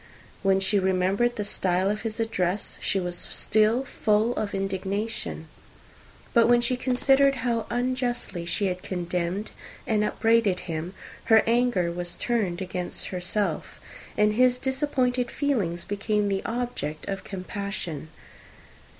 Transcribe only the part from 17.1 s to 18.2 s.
compassion.